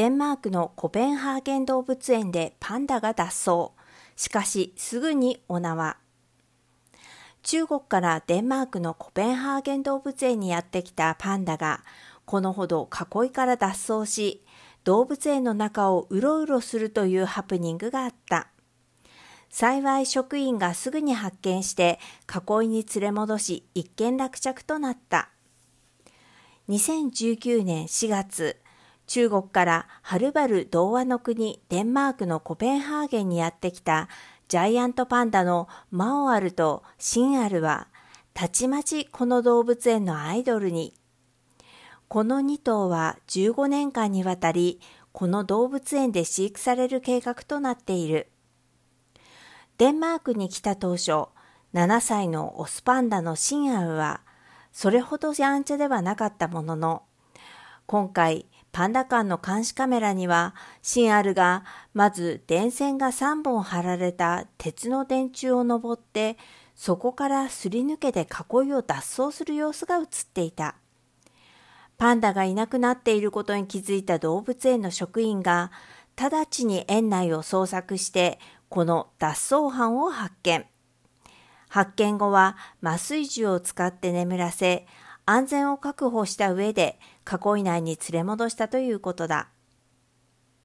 [0.00, 3.72] デンマークのコペンハーゲン動物園でパンダが脱走。
[4.16, 5.98] しかし、すぐにお縄。
[7.42, 11.84] 中国からデンマークのコペンハーゲン動物園にやってきたパンダが、
[12.24, 14.42] このほど囲いから脱走し、
[14.84, 18.48] 動物園の中をうろうろするというハプニングがあった。
[19.50, 25.28] 幸い職員がすぐに発見して囲いに連れ戻し一件落着となった。
[26.70, 28.56] 2019年4月、
[29.10, 34.08] 中国からはるばる童話の国デンマークのコペンハーゲンにやってきた
[34.46, 37.88] ジャイアントパンダのマオアルとシンアルは
[38.34, 40.94] たちまちこの動物園のアイドルに
[42.10, 44.80] この2頭は15年間にわたり、
[45.12, 48.32] この動物園で飼育される計画となっている。
[49.78, 51.28] デンマークに来た当初、
[51.72, 54.22] 7歳のオスパンダのシンアウは、
[54.72, 57.04] それほどやんちゃではなかったものの、
[57.86, 66.36] 今回、パンダ館の監視カメラには、シンアルがまず電線が3本張られた鉄の電柱を登って、
[66.76, 70.76] そこからすり抜けて囲いを脱走する様子が映っていた。
[71.98, 75.70] パンダがいなくなっていることに気づいた動物園の職員が、
[76.16, 80.64] 直ちに園内を捜索して、この脱走犯を発見。
[81.68, 84.86] 発見後は麻酔銃を使って眠らせ、
[85.32, 89.50] 安全を確保した上で囲い内に連れ戻したということだ。